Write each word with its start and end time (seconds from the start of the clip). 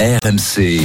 RMC. 0.00 0.80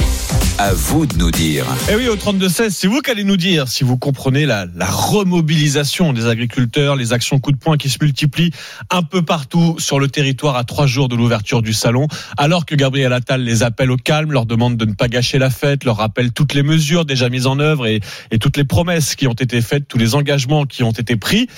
À 0.58 0.74
vous 0.74 1.06
de 1.06 1.16
nous 1.16 1.30
dire. 1.30 1.64
Eh 1.90 1.94
oui, 1.96 2.06
au 2.06 2.16
32-16, 2.16 2.68
c'est 2.70 2.86
vous 2.86 3.00
qui 3.00 3.10
allez 3.10 3.24
nous 3.24 3.38
dire 3.38 3.66
si 3.66 3.82
vous 3.82 3.96
comprenez 3.96 4.44
la, 4.44 4.66
la, 4.74 4.84
remobilisation 4.84 6.12
des 6.12 6.26
agriculteurs, 6.26 6.96
les 6.96 7.14
actions 7.14 7.38
coup 7.38 7.52
de 7.52 7.56
poing 7.56 7.78
qui 7.78 7.88
se 7.88 7.96
multiplient 8.00 8.50
un 8.90 9.02
peu 9.02 9.22
partout 9.22 9.76
sur 9.78 9.98
le 9.98 10.08
territoire 10.08 10.56
à 10.56 10.64
trois 10.64 10.86
jours 10.86 11.08
de 11.08 11.16
l'ouverture 11.16 11.62
du 11.62 11.72
salon, 11.72 12.08
alors 12.36 12.66
que 12.66 12.74
Gabriel 12.74 13.14
Attal 13.14 13.42
les 13.42 13.62
appelle 13.62 13.90
au 13.90 13.96
calme, 13.96 14.32
leur 14.32 14.44
demande 14.44 14.76
de 14.76 14.84
ne 14.84 14.92
pas 14.92 15.08
gâcher 15.08 15.38
la 15.38 15.48
fête, 15.48 15.84
leur 15.84 15.96
rappelle 15.96 16.32
toutes 16.32 16.52
les 16.52 16.62
mesures 16.62 17.06
déjà 17.06 17.30
mises 17.30 17.46
en 17.46 17.58
œuvre 17.58 17.86
et, 17.86 18.00
et 18.30 18.38
toutes 18.38 18.58
les 18.58 18.64
promesses 18.64 19.14
qui 19.14 19.26
ont 19.26 19.32
été 19.32 19.62
faites, 19.62 19.88
tous 19.88 19.98
les 19.98 20.14
engagements 20.14 20.66
qui 20.66 20.82
ont 20.82 20.92
été 20.92 21.16
pris. 21.16 21.48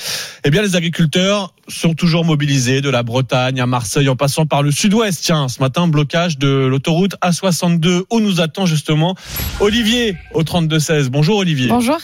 Eh 0.44 0.50
bien, 0.50 0.62
les 0.62 0.76
agriculteurs 0.76 1.54
sont 1.68 1.94
toujours 1.94 2.24
mobilisés 2.24 2.80
de 2.80 2.90
la 2.90 3.02
Bretagne 3.02 3.60
à 3.60 3.66
Marseille 3.66 4.08
en 4.08 4.16
passant 4.16 4.46
par 4.46 4.62
le 4.62 4.70
sud-ouest. 4.70 5.20
Tiens, 5.22 5.48
ce 5.48 5.60
matin, 5.60 5.86
blocage 5.86 6.38
de 6.38 6.48
l'autoroute 6.48 7.14
A62 7.48 8.04
où 8.10 8.20
nous 8.20 8.40
attend 8.40 8.66
justement 8.66 9.14
Olivier 9.60 10.14
au 10.34 10.42
32-16. 10.42 11.08
Bonjour 11.10 11.38
Olivier. 11.38 11.68
Bonjour. 11.68 11.98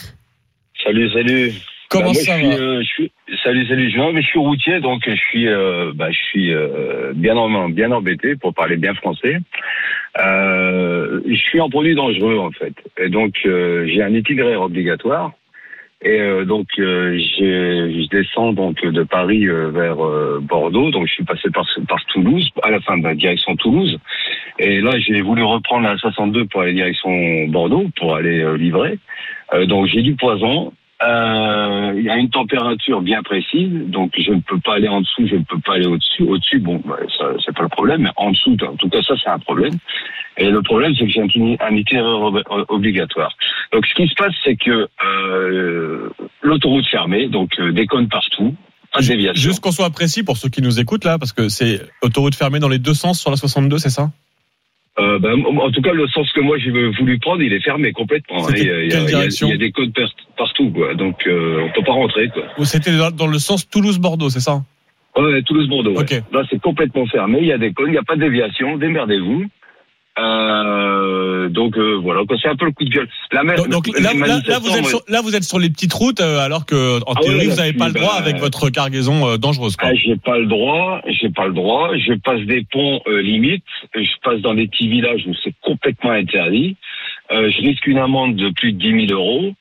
Salut, 0.83 1.09
salut. 1.11 1.53
Comment 1.89 2.05
Bah, 2.07 2.11
moi, 2.13 2.21
ça 2.23 2.37
je 2.37 2.41
suis, 2.45 2.49
va 2.49 2.55
euh, 2.63 2.79
je 2.81 2.87
suis- 2.87 3.11
Salut, 3.43 3.67
salut. 3.67 3.91
Non, 3.97 4.11
mais 4.13 4.21
je 4.21 4.27
suis 4.27 4.39
routier, 4.39 4.79
donc 4.81 5.01
je 5.07 5.15
suis, 5.15 5.47
euh, 5.47 5.91
bah, 5.95 6.09
je 6.11 6.17
suis 6.29 6.53
euh, 6.53 7.11
bien, 7.15 7.35
en- 7.37 7.69
bien 7.69 7.91
embêté 7.91 8.35
pour 8.35 8.53
parler 8.53 8.75
bien 8.77 8.93
français. 8.95 9.37
Euh, 10.19 11.21
je 11.27 11.35
suis 11.35 11.59
en 11.59 11.69
produit 11.69 11.95
dangereux 11.95 12.37
en 12.37 12.51
fait, 12.51 12.73
et 12.97 13.09
donc 13.09 13.33
euh, 13.45 13.85
j'ai 13.87 14.01
un 14.01 14.13
itinéraire 14.13 14.61
obligatoire. 14.61 15.33
Et 16.05 16.21
euh, 16.21 16.45
donc 16.45 16.67
euh, 16.77 17.17
je 17.17 18.07
descends 18.09 18.53
donc 18.53 18.79
de 18.85 19.01
Paris 19.01 19.47
euh, 19.47 19.71
vers 19.71 20.05
euh, 20.05 20.39
Bordeaux, 20.39 20.91
donc 20.91 21.07
je 21.07 21.13
suis 21.13 21.23
passé 21.23 21.49
par, 21.49 21.65
par 21.89 22.05
Toulouse, 22.13 22.47
à 22.61 22.69
la 22.69 22.79
fin 22.81 22.99
de 22.99 23.03
la 23.03 23.15
direction 23.15 23.55
Toulouse. 23.55 23.97
Et 24.59 24.81
là 24.81 24.99
j'ai 24.99 25.21
voulu 25.21 25.41
reprendre 25.41 25.87
la 25.87 25.97
62 25.97 26.45
pour 26.45 26.61
aller 26.61 26.73
direction 26.73 27.47
Bordeaux 27.47 27.85
pour 27.97 28.15
aller 28.15 28.39
euh, 28.39 28.55
livrer. 28.55 28.99
Euh, 29.53 29.65
donc 29.65 29.87
j'ai 29.87 30.03
du 30.03 30.15
poison. 30.15 30.73
Euh, 31.03 31.93
Il 31.97 32.03
y 32.03 32.09
a 32.09 32.17
une 32.17 32.29
température 32.29 33.01
bien 33.01 33.21
précise, 33.21 33.69
donc 33.87 34.13
je 34.17 34.31
ne 34.31 34.39
peux 34.39 34.59
pas 34.59 34.75
aller 34.75 34.87
en 34.87 35.01
dessous, 35.01 35.27
je 35.27 35.35
ne 35.35 35.43
peux 35.43 35.59
pas 35.59 35.73
aller 35.75 35.87
au-dessus. 35.87 36.23
Au-dessus, 36.23 36.59
bon, 36.59 36.81
bah, 36.85 36.97
ça 37.17 37.25
c'est 37.45 37.53
pas 37.55 37.63
le 37.63 37.69
problème, 37.69 38.03
mais 38.03 38.09
en 38.15 38.31
dessous, 38.31 38.55
en 38.65 38.75
tout 38.75 38.89
cas, 38.89 39.01
ça 39.01 39.13
c'est 39.21 39.29
un 39.29 39.39
problème. 39.39 39.73
Et 40.37 40.49
le 40.49 40.61
problème, 40.61 40.93
c'est 40.97 41.05
que 41.05 41.11
j'ai 41.11 41.21
un, 41.21 41.27
un 41.65 41.75
itinéraire 41.75 42.21
ob- 42.21 42.43
obligatoire. 42.69 43.31
Donc 43.73 43.85
ce 43.85 43.93
qui 43.95 44.07
se 44.07 44.15
passe, 44.15 44.33
c'est 44.43 44.55
que 44.55 44.87
euh, 45.05 46.09
l'autoroute 46.41 46.85
fermée, 46.87 47.27
donc 47.27 47.59
euh, 47.59 47.71
déconne 47.71 48.07
partout, 48.09 48.55
pas 48.93 49.01
de 49.01 49.07
déviation. 49.07 49.41
Juste 49.41 49.61
qu'on 49.61 49.71
soit 49.71 49.89
précis 49.89 50.23
pour 50.23 50.37
ceux 50.37 50.49
qui 50.49 50.61
nous 50.61 50.79
écoutent 50.79 51.05
là, 51.05 51.17
parce 51.19 51.33
que 51.33 51.49
c'est 51.49 51.81
autoroute 52.01 52.35
fermée 52.35 52.59
dans 52.59 52.69
les 52.69 52.79
deux 52.79 52.93
sens 52.93 53.19
sur 53.19 53.31
la 53.31 53.37
62, 53.37 53.77
c'est 53.77 53.89
ça? 53.89 54.11
Euh, 54.97 55.19
ben, 55.19 55.43
en 55.45 55.71
tout 55.71 55.81
cas, 55.81 55.91
le 55.91 56.07
sens 56.07 56.31
que 56.31 56.39
moi 56.39 56.57
j'ai 56.57 56.71
voulu 56.71 57.19
prendre, 57.19 57.41
il 57.41 57.51
est 57.51 57.59
fermé 57.59 57.91
complètement. 57.91 58.47
hein. 58.47 58.53
Il 58.55 58.63
y 58.65 58.69
a- 58.69 58.81
il 58.83 58.89
y 58.89 58.93
a- 58.93 58.99
quelle 58.99 59.03
il 59.03 59.11
y 59.11 59.15
a- 59.15 59.17
direction 59.17 59.47
Il 59.47 59.51
y 59.51 59.53
a 59.53 59.57
des 59.57 59.71
codes 59.71 59.91
partout, 60.37 60.69
quoi. 60.71 60.93
Donc 60.93 61.27
euh, 61.27 61.63
on 61.65 61.69
peut 61.71 61.83
pas 61.85 61.91
rentrer, 61.91 62.29
c'était 62.63 62.95
dans, 62.97 63.27
le 63.27 63.39
sens 63.39 63.69
Toulouse-Bordeaux, 63.69 64.29
c'est 64.29 64.39
ça 64.39 64.61
Ouais, 65.17 65.41
Toulouse-Bordeaux. 65.43 65.91
ouais. 65.95 66.01
Ok. 66.01 66.21
Là, 66.31 66.43
c'est 66.49 66.61
complètement 66.61 67.05
fermé. 67.07 67.39
Il 67.41 67.47
y 67.47 67.51
a 67.53 67.57
des 67.57 67.73
cônes, 67.73 67.87
il 67.87 67.91
n'y 67.93 67.97
a 67.97 68.03
pas 68.03 68.15
de 68.15 68.21
déviation. 68.21 68.77
Démerdez-vous. 68.77 69.45
Euh, 70.17 71.34
donc 71.55 71.77
euh, 71.77 71.97
voilà, 72.01 72.21
c'est 72.41 72.49
un 72.49 72.55
peu 72.55 72.65
le 72.65 72.71
coup 72.71 72.83
de 72.83 72.89
gueule. 72.89 73.09
La 73.31 73.43
Donc, 73.67 73.87
là, 73.99 74.13
là- 74.13 74.39
là, 74.45 74.59
vous 74.59 74.77
êtes 74.77 74.85
sur, 74.85 75.01
là, 75.07 75.21
vous 75.21 75.35
êtes 75.35 75.43
sur 75.43 75.57
les 75.57 75.69
petites 75.69 75.93
routes, 75.93 76.21
euh, 76.21 76.39
alors 76.39 76.65
que 76.65 76.99
en 77.07 77.13
Ah 77.15 77.21
théorie, 77.21 77.47
vous 77.47 77.55
n'avez 77.55 77.73
pas 77.73 77.87
le 77.87 77.93
droit 77.93 78.13
bah, 78.17 78.21
avec 78.21 78.37
votre 78.37 78.69
cargaison 78.69 79.27
euh, 79.27 79.37
dangereuse. 79.37 79.75
Quoi. 79.75 79.89
Ah, 79.91 79.95
j'ai 79.95 80.17
pas 80.17 80.37
le 80.37 80.45
droit, 80.45 81.01
j'ai 81.07 81.29
pas 81.29 81.47
le 81.47 81.53
droit. 81.53 81.89
Je 81.97 82.13
passe 82.13 82.41
des 82.41 82.63
ponts 82.71 83.01
euh, 83.07 83.21
limites, 83.21 83.63
je 83.95 84.11
passe 84.23 84.41
dans 84.41 84.53
des 84.53 84.67
petits 84.67 84.87
villages 84.87 85.23
où 85.27 85.33
c'est 85.43 85.53
complètement 85.61 86.11
interdit. 86.11 86.75
Euh, 87.31 87.49
je 87.49 87.61
risque 87.61 87.87
une 87.87 87.97
amende 87.97 88.35
de 88.35 88.49
plus 88.49 88.73
de 88.73 88.77
10 88.77 89.07
000 89.07 89.19
euros. 89.19 89.53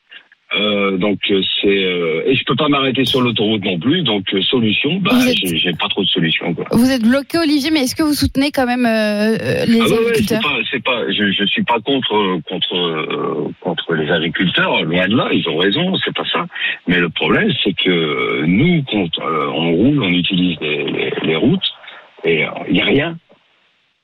Euh, 0.56 0.96
donc 0.98 1.18
c'est 1.26 1.66
euh, 1.84 2.22
et 2.26 2.34
je 2.36 2.44
peux 2.44 2.54
pas 2.54 2.68
m'arrêter 2.68 3.04
sur 3.04 3.20
l'autoroute 3.20 3.64
non 3.64 3.78
plus. 3.78 4.02
Donc 4.02 4.24
euh, 4.34 4.40
solution, 4.42 4.96
bah 5.00 5.10
êtes- 5.28 5.36
j'ai 5.56 5.72
pas 5.72 5.88
trop 5.88 6.02
de 6.02 6.08
solution 6.08 6.54
quoi. 6.54 6.64
Vous 6.70 6.90
êtes 6.90 7.02
bloqué, 7.02 7.38
Olivier, 7.38 7.70
mais 7.72 7.80
est-ce 7.80 7.96
que 7.96 8.02
vous 8.04 8.14
soutenez 8.14 8.50
quand 8.52 8.66
même 8.66 8.86
euh, 8.86 9.36
euh, 9.40 9.64
les 9.66 9.80
Ah 9.80 9.84
ouais, 9.84 9.88
c'est 9.88 10.00
agriculteurs? 10.34 10.40
pas, 10.42 10.56
c'est 10.70 10.82
pas, 10.84 11.10
je, 11.10 11.32
je 11.32 11.44
suis 11.46 11.64
pas 11.64 11.80
contre 11.80 12.38
contre 12.48 12.76
euh, 12.76 13.48
contre 13.60 13.94
les 13.94 14.10
agriculteurs, 14.10 14.82
loin 14.84 15.08
de 15.08 15.16
là, 15.16 15.28
ils 15.32 15.48
ont 15.48 15.56
raison, 15.56 15.96
c'est 16.04 16.14
pas 16.14 16.24
ça. 16.32 16.46
Mais 16.86 16.98
le 17.00 17.08
problème, 17.08 17.50
c'est 17.64 17.72
que 17.72 18.44
nous, 18.44 18.82
quand 18.90 19.08
euh, 19.20 19.48
on 19.54 19.72
roule, 19.72 20.02
on 20.04 20.10
utilise 20.10 20.56
les, 20.60 20.84
les, 20.84 21.12
les 21.24 21.36
routes 21.36 21.66
et 22.24 22.44
il 22.70 22.76
y 22.76 22.80
a 22.80 22.84
rien. 22.84 23.16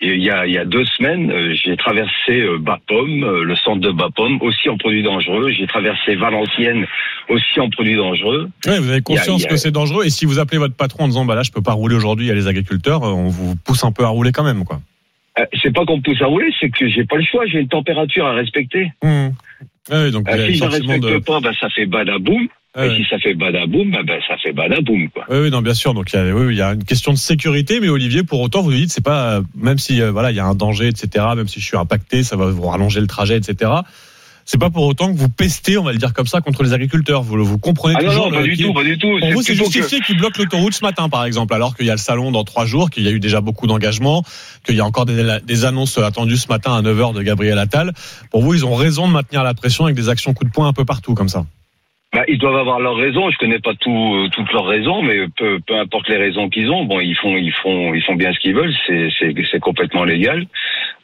Il 0.02 0.22
y 0.22 0.30
a, 0.30 0.46
il 0.46 0.52
y 0.54 0.56
a 0.58 0.64
deux 0.64 0.86
semaines, 0.86 1.30
euh, 1.30 1.52
j'ai 1.54 1.76
traversé 1.76 2.40
euh, 2.40 2.56
Bapaume, 2.58 3.22
euh, 3.22 3.44
le 3.44 3.54
centre 3.54 3.80
de 3.80 3.90
Bapaume, 3.90 4.38
aussi 4.40 4.70
en 4.70 4.78
produits 4.78 5.02
dangereux. 5.02 5.50
J'ai 5.50 5.66
traversé 5.66 6.14
Valenciennes, 6.14 6.86
aussi 7.28 7.60
en 7.60 7.68
produits 7.68 7.96
dangereux. 7.96 8.48
Ouais, 8.66 8.78
vous 8.78 8.88
avez 8.90 9.02
conscience 9.02 9.44
a- 9.44 9.48
que 9.48 9.56
c'est 9.56 9.70
dangereux. 9.70 10.06
Et 10.06 10.10
si 10.10 10.24
vous 10.24 10.38
appelez 10.38 10.56
votre 10.56 10.74
patron 10.74 11.04
en 11.04 11.08
disant 11.08 11.26
bah 11.26 11.34
là, 11.34 11.42
je 11.42 11.50
peux 11.50 11.60
pas 11.60 11.74
rouler 11.74 11.96
aujourd'hui, 11.96 12.24
il 12.26 12.28
y 12.28 12.32
a 12.32 12.34
les 12.34 12.46
agriculteurs, 12.48 13.02
on 13.02 13.28
vous 13.28 13.56
pousse 13.56 13.84
un 13.84 13.92
peu 13.92 14.04
à 14.04 14.08
rouler 14.08 14.32
quand 14.32 14.44
même, 14.44 14.64
quoi. 14.64 14.80
Euh, 15.38 15.44
c'est 15.62 15.72
pas 15.72 15.84
qu'on 15.84 15.98
me 15.98 16.02
pousse 16.02 16.20
à 16.22 16.26
rouler, 16.26 16.50
c'est 16.58 16.70
que 16.70 16.88
j'ai 16.88 17.04
pas 17.04 17.16
le 17.16 17.24
choix. 17.24 17.44
J'ai 17.46 17.60
une 17.60 17.68
température 17.68 18.26
à 18.26 18.32
respecter. 18.32 18.90
Mmh. 19.02 19.28
Donc 20.12 20.28
Euh, 20.28 20.32
avez 20.32 20.52
si 20.52 20.58
je 20.58 20.64
ne 20.64 20.70
respecte 20.70 21.04
de. 21.04 21.18
pas, 21.18 21.40
ben, 21.40 21.52
ça 21.60 21.68
fait 21.68 21.86
badaboum. 21.86 22.48
Ouais, 22.76 22.92
Et 22.92 22.96
si 23.02 23.08
ça 23.10 23.18
fait 23.18 23.34
badaboum, 23.34 23.90
ben, 23.90 24.04
ben, 24.04 24.20
ça 24.28 24.36
fait 24.38 24.52
badaboum, 24.52 25.08
quoi. 25.10 25.24
Oui, 25.28 25.38
oui, 25.42 25.50
non, 25.50 25.60
bien 25.60 25.74
sûr. 25.74 25.92
Donc 25.92 26.12
il 26.12 26.16
y, 26.16 26.18
a, 26.20 26.32
oui, 26.32 26.54
il 26.54 26.56
y 26.58 26.62
a 26.62 26.72
une 26.72 26.84
question 26.84 27.12
de 27.12 27.18
sécurité, 27.18 27.80
mais 27.80 27.88
Olivier, 27.88 28.22
pour 28.22 28.40
autant, 28.40 28.62
vous 28.62 28.70
nous 28.70 28.76
dites, 28.76 28.92
c'est 28.92 29.04
pas 29.04 29.38
euh, 29.38 29.42
même 29.56 29.78
si 29.78 30.00
euh, 30.00 30.12
voilà, 30.12 30.30
il 30.30 30.36
y 30.36 30.40
a 30.40 30.44
un 30.46 30.54
danger, 30.54 30.86
etc. 30.86 31.24
Même 31.34 31.48
si 31.48 31.58
je 31.60 31.66
suis 31.66 31.76
impacté, 31.76 32.22
ça 32.22 32.36
va 32.36 32.46
vous 32.46 32.62
rallonger 32.68 33.00
le 33.00 33.08
trajet, 33.08 33.36
etc. 33.36 33.72
C'est 34.46 34.58
pas 34.58 34.70
pour 34.70 34.84
autant 34.84 35.12
que 35.12 35.18
vous 35.18 35.28
pestez, 35.28 35.78
on 35.78 35.82
va 35.84 35.92
le 35.92 35.98
dire 35.98 36.12
comme 36.12 36.26
ça, 36.28 36.40
contre 36.40 36.62
les 36.62 36.72
agriculteurs. 36.72 37.22
Vous, 37.22 37.44
vous 37.44 37.58
comprenez 37.58 37.96
Ah 37.98 38.02
non, 38.02 38.08
toujours 38.08 38.24
non, 38.26 38.30
pas 38.32 38.40
le- 38.40 38.48
du 38.48 38.56
qui- 38.56 38.62
tout, 38.62 38.72
pas 38.72 38.84
du 38.84 38.98
tout. 38.98 39.18
Pour 39.20 39.30
vous, 39.32 39.42
c'est 39.42 39.52
plutôt 39.54 39.66
que- 39.68 39.72
justifié 39.72 40.00
qu'ils 40.00 40.16
bloquent 40.18 40.38
l'autoroute 40.40 40.72
ce 40.74 40.84
matin, 40.84 41.08
par 41.08 41.24
exemple, 41.24 41.54
alors 41.54 41.76
qu'il 41.76 41.86
y 41.86 41.90
a 41.90 41.94
le 41.94 41.98
salon 41.98 42.30
dans 42.32 42.44
trois 42.44 42.66
jours, 42.66 42.90
qu'il 42.90 43.02
y 43.02 43.08
a 43.08 43.10
eu 43.10 43.20
déjà 43.20 43.40
beaucoup 43.40 43.66
d'engagements, 43.66 44.24
qu'il 44.64 44.76
y 44.76 44.80
a 44.80 44.84
encore 44.84 45.06
des, 45.06 45.38
des 45.44 45.64
annonces 45.64 45.98
attendues 45.98 46.36
ce 46.36 46.48
matin 46.48 46.74
à 46.76 46.82
9h 46.82 47.14
de 47.14 47.22
Gabriel 47.22 47.58
Attal. 47.58 47.92
Pour 48.30 48.42
vous, 48.42 48.54
ils 48.54 48.64
ont 48.64 48.74
raison 48.76 49.08
de 49.08 49.12
maintenir 49.12 49.42
la 49.42 49.54
pression 49.54 49.84
avec 49.84 49.96
des 49.96 50.08
actions 50.08 50.34
coup 50.34 50.44
de 50.44 50.50
poing 50.50 50.68
un 50.68 50.72
peu 50.72 50.84
partout, 50.84 51.14
comme 51.14 51.28
ça. 51.28 51.44
Bah, 52.12 52.24
ils 52.26 52.38
doivent 52.38 52.56
avoir 52.56 52.80
leurs 52.80 52.96
raisons. 52.96 53.30
Je 53.30 53.38
connais 53.38 53.60
pas 53.60 53.74
tout, 53.74 54.14
euh, 54.16 54.28
toutes 54.34 54.52
leurs 54.52 54.66
raisons, 54.66 55.00
mais 55.02 55.28
peu, 55.36 55.60
peu 55.64 55.76
importe 55.78 56.08
les 56.08 56.16
raisons 56.16 56.48
qu'ils 56.48 56.68
ont, 56.70 56.84
bon, 56.84 56.98
ils 56.98 57.14
font, 57.16 57.36
ils 57.36 57.52
font, 57.52 57.94
ils 57.94 58.02
font 58.02 58.16
bien 58.16 58.32
ce 58.32 58.40
qu'ils 58.40 58.54
veulent. 58.54 58.74
C'est, 58.86 59.08
c'est, 59.18 59.32
c'est 59.50 59.60
complètement 59.60 60.02
légal. 60.04 60.46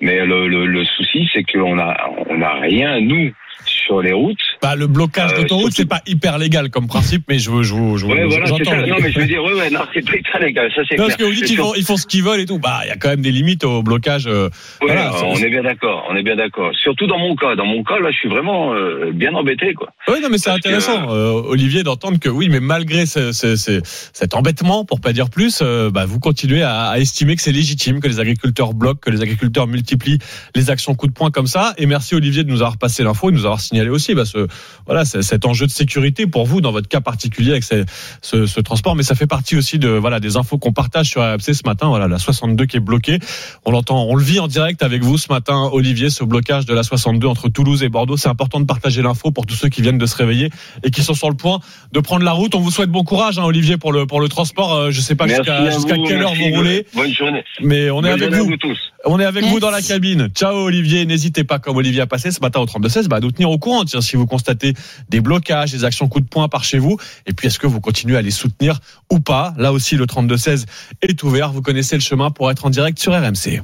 Mais 0.01 0.25
le, 0.27 0.49
le, 0.49 0.67
le 0.67 0.85
souci, 0.85 1.29
c'est 1.33 1.45
qu'on 1.45 1.79
a, 1.79 1.97
on 2.29 2.43
a 2.43 2.55
rien 2.55 3.01
nous 3.01 3.31
sur 3.65 4.01
les 4.03 4.13
routes. 4.13 4.39
Bah, 4.63 4.75
le 4.77 4.87
blocage 4.87 5.33
Euh, 5.33 5.43
d'autoroute, 5.43 5.73
c'est 5.73 5.89
pas 5.89 6.01
hyper 6.07 6.39
légal 6.39 6.71
comme 6.71 6.87
principe, 6.89 7.23
mais 7.29 7.39
je, 7.39 7.51
je, 7.63 7.63
je, 7.63 7.97
je 7.97 8.07
Ouais, 8.07 8.25
voilà, 8.25 8.47
ça. 8.47 8.87
Non, 8.87 8.97
mais 9.01 9.11
je 9.11 9.19
veux 9.21 9.27
dire, 9.27 9.43
ouais, 9.45 9.55
ouais, 9.55 9.71
non, 9.71 9.81
c'est 9.95 10.05
pas 10.05 10.39
légal. 10.41 10.71
Ça, 10.75 10.83
c'est 10.89 10.97
clair. 10.97 11.07
parce 11.07 11.17
que 11.17 11.25
vous 11.25 11.33
dites 11.33 11.45
qu'ils 11.47 11.57
font, 11.57 11.73
ils 11.77 11.85
font 11.85 11.97
ce 11.97 12.07
qu'ils 12.07 12.23
veulent 12.25 12.41
et 12.41 12.47
tout. 12.47 12.59
Bah, 12.59 12.81
il 12.85 12.89
y 12.89 12.93
a 12.93 12.97
quand 12.97 13.09
même 13.09 13.23
des 13.23 13.33
limites 13.33 13.65
au 13.65 13.83
blocage. 13.83 14.27
euh, 14.27 14.49
Ouais, 14.83 14.89
voilà, 14.89 15.13
on 15.25 15.37
est 15.37 15.51
bien 15.51 15.63
d'accord, 15.63 16.07
on 16.11 16.17
est 16.17 16.23
bien 16.23 16.37
d'accord. 16.37 16.71
Surtout 16.75 17.07
dans 17.07 17.19
mon 17.19 17.35
cas. 17.37 17.55
Dans 17.55 17.65
mon 17.65 17.83
cas, 17.85 17.99
là, 18.01 18.11
je 18.11 18.17
suis 18.19 18.29
vraiment 18.29 18.75
euh, 18.75 19.11
bien 19.13 19.33
embêté, 19.35 19.73
quoi. 19.75 19.89
Oui, 20.09 20.21
non, 20.23 20.29
mais 20.31 20.39
c'est 20.39 20.51
que- 20.51 20.57
intéressant, 20.57 21.11
euh, 21.11 21.31
Olivier, 21.33 21.83
d'entendre 21.83 22.19
que 22.21 22.29
oui, 22.29 22.49
mais 22.49 22.61
malgré 22.61 23.07
ce, 23.07 23.33
ce- 23.33 23.57
ce- 23.57 23.81
cet 24.13 24.35
embêtement, 24.35 24.85
pour 24.85 25.01
pas 25.01 25.13
dire 25.13 25.29
plus, 25.31 25.59
euh, 25.63 25.91
bah, 25.91 26.07
vous 26.07 26.21
continuez 26.21 26.63
à, 26.63 26.85
à 26.91 26.99
estimer 26.99 27.35
que 27.35 27.43
c'est 27.43 27.51
légitime 27.53 27.99
que 28.01 28.07
les 28.07 28.21
agriculteurs 28.21 28.73
bloquent, 28.73 29.01
que 29.01 29.11
les 29.11 29.21
agriculteurs 29.23 29.67
multiplient 29.67 30.19
les 30.55 30.71
actions 30.71 30.95
coup 30.95 31.09
de 31.09 31.13
poing 31.13 31.31
comme 31.33 31.49
ça. 31.49 31.75
Et 31.79 31.87
merci 31.87 32.15
Olivier 32.15 32.45
de 32.45 32.51
nous 32.51 32.63
avoir 32.63 32.79
passé 32.79 33.03
l'info 33.03 33.29
et 33.29 33.33
de 33.33 33.37
nous 33.37 33.45
avoir 33.47 33.61
signalé 33.61 33.89
aussi 33.91 34.15
bah, 34.15 34.25
ce, 34.25 34.47
voilà, 34.87 35.05
cet 35.05 35.45
enjeu 35.45 35.67
de 35.67 35.73
sécurité 35.73 36.27
pour 36.29 36.47
vous 36.47 36.61
dans 36.61 36.71
votre 36.73 36.89
cas 36.89 37.01
particulier 37.01 37.51
avec 37.51 37.65
ces- 37.65 37.85
ce, 38.23 38.47
ce 38.47 38.61
transport. 38.61 38.95
Mais 38.95 39.03
ça 39.03 39.17
fait 39.17 39.27
partie 39.27 39.57
aussi 39.57 39.79
de 39.81 39.89
voilà 39.89 40.21
des 40.21 40.37
infos 40.37 40.57
qu'on 40.59 40.73
partage 40.73 41.09
sur 41.09 41.23
RMC 41.23 41.53
ce 41.53 41.63
matin. 41.67 41.89
Voilà, 41.89 42.07
la 42.07 42.19
62 42.19 42.67
qui 42.67 42.77
est 42.77 42.81
bloquée. 42.81 43.19
On 43.65 43.73
l'entend, 43.73 44.05
on 44.05 44.15
le 44.15 44.23
vit 44.23 44.39
en 44.39 44.47
direct 44.47 44.85
avec 44.85 45.03
vous 45.03 45.19
ce 45.19 45.33
matin, 45.33 45.69
Olivier, 45.73 46.11
ce 46.11 46.23
blocage 46.23 46.65
de 46.65 46.75
la 46.75 46.85
62 46.85 47.27
entre 47.27 47.49
Toulouse 47.49 47.83
et 47.83 47.89
Bordeaux. 47.89 48.17
C'est 48.17 48.29
important 48.29 48.61
de 48.61 48.67
partager 48.67 49.03
l'info 49.03 49.33
pour 49.33 49.47
tous 49.47 49.55
ceux 49.57 49.69
qui 49.69 49.83
viennent 49.83 49.96
viennent 49.97 49.99
de 49.99 50.07
se 50.07 50.17
réveiller 50.17 50.51
et 50.85 50.91
qui 50.91 51.03
sont 51.03 51.15
sur 51.15 51.29
le 51.31 51.37
point 51.37 51.61
de 51.93 52.01
prendre 52.01 52.25
la 52.25 52.33
route. 52.33 52.55
On 52.55 52.61
vous 52.61 52.71
souhaite 52.71 52.91
bon 52.91 53.05
courage, 53.05 53.39
hein, 53.39 53.45
Olivier, 53.45 53.77
pour 53.77 53.93
le, 53.93 54.07
pour 54.07 54.21
le 54.21 54.29
transport. 54.29 54.75
Euh, 54.75 54.91
je 54.91 55.01
sais 55.01 55.15
pas 55.15 55.27
jusqu'à 55.27 55.97
quelle 56.07 56.23
heure 56.23 56.35
vous 56.35 56.57
roulez, 56.57 56.87
Bonne 56.95 57.13
journée. 57.13 57.43
mais 57.63 57.91
on 57.91 58.01
est 58.05 58.11
Bonne 58.11 58.23
avec 58.23 58.35
vous. 58.35 58.47
vous 58.47 58.57
tous. 58.57 58.79
On 59.05 59.21
est 59.21 59.25
avec 59.25 59.45
vous 59.45 59.61
dans 59.61 59.71
la 59.71 59.83
cabine. 59.83 60.29
Ciao 60.35 60.55
Olivier, 60.57 61.07
n'hésitez 61.07 61.45
pas 61.45 61.59
comme 61.59 61.77
Olivier 61.77 62.01
a 62.03 62.07
passé 62.07 62.31
ce 62.31 62.41
matin 62.41 62.61
au 62.61 62.67
32-16 62.67 63.07
bah, 63.09 63.17
à 63.17 63.21
nous 63.21 63.31
tenir 63.31 63.51
au 63.51 63.59
courant 63.59 63.85
tiens, 63.85 64.01
si 64.01 64.17
vous 64.17 64.27
constatez 64.27 64.75
des 65.09 65.21
blocages, 65.21 65.73
des 65.73 65.85
actions 65.85 66.09
coup 66.09 66.21
de 66.21 66.27
poing 66.29 66.49
par 66.49 66.65
chez 66.65 66.79
vous. 66.79 66.97
Et 67.27 67.33
puis 67.33 67.47
est-ce 67.47 67.59
que 67.59 67.67
vous 67.67 67.81
continuez 67.81 68.17
à 68.17 68.23
les 68.23 68.31
soutenir 68.33 68.81
ou 69.11 69.21
pas? 69.21 69.55
Là 69.59 69.73
aussi 69.73 69.97
le 69.97 70.07
32-16 70.07 70.65
est 71.03 71.23
ouvert. 71.23 71.53
Vous 71.53 71.63
connaissez 71.63 71.95
le 71.97 72.03
chemin 72.03 72.31
pour 72.31 72.51
être 72.51 72.67
en 72.67 72.71
direct 72.71 72.99
sur 72.99 73.13
RMC. 73.13 73.63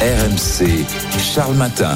RMC, 0.00 0.66
Charles 1.34 1.54
Matin. 1.54 1.92